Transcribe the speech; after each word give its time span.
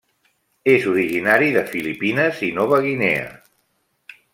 És 0.75 0.87
originari 0.93 1.51
de 1.57 1.63
Filipines 1.75 2.43
i 2.49 2.53
Nova 2.59 2.83
Guinea. 2.87 3.33